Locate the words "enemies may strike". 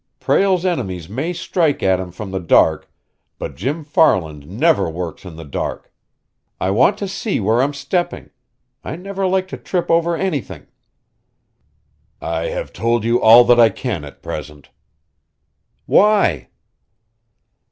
0.65-1.83